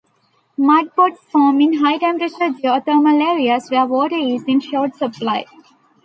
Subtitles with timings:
[0.57, 5.45] Mudpots form in high-temperature geothermal areas where water is in short supply.